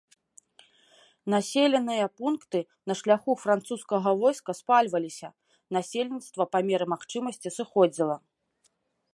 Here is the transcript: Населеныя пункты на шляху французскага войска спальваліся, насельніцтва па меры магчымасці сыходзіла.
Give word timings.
Населеныя 1.33 2.05
пункты 2.21 2.59
на 2.91 2.95
шляху 3.03 3.33
французскага 3.43 4.09
войска 4.23 4.51
спальваліся, 4.61 5.29
насельніцтва 5.79 6.43
па 6.55 6.59
меры 6.71 6.85
магчымасці 6.95 7.49
сыходзіла. 7.61 8.17